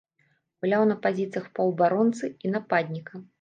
[0.63, 3.25] Гуляў на пазіцыях паўабаронцы і нападніка.